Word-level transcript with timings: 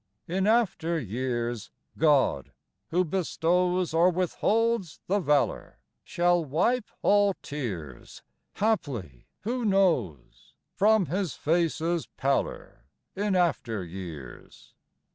In 0.27 0.47
after 0.47 0.99
years 0.99 1.69
God, 1.95 2.53
who 2.89 3.03
bestows 3.05 3.93
Or 3.93 4.09
withholds 4.09 4.99
the 5.05 5.19
valor, 5.19 5.77
Shall 6.03 6.43
wipe 6.43 6.89
all 7.03 7.35
tears 7.43 8.23
Haply, 8.55 9.27
who 9.41 9.63
knows? 9.63 10.55
From 10.73 11.05
his 11.05 11.35
face's 11.35 12.07
pallor 12.17 12.85
In 13.15 13.35
after 13.35 13.83
years. 13.83 14.73